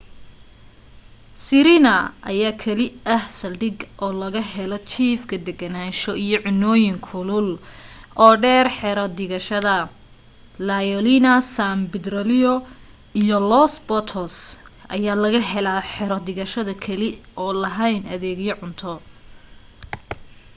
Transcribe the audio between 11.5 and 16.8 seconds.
san pedrillo iyo los patos ayaa laga helaa xero dhigashada